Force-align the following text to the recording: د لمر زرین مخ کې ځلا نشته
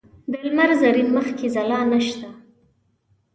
د 0.31 0.33
لمر 0.45 0.69
زرین 0.81 1.07
مخ 1.15 1.27
کې 1.37 1.47
ځلا 1.55 1.79
نشته 1.91 2.27